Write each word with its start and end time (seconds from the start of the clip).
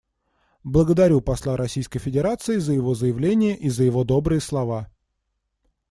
Благодарю 0.63 1.21
посла 1.21 1.55
Российской 1.57 1.99
Федерации 1.99 2.57
за 2.57 2.73
его 2.73 2.95
заявление 2.95 3.55
и 3.55 3.69
за 3.69 3.83
его 3.83 4.03
добрые 4.03 4.41
слова. 4.41 4.91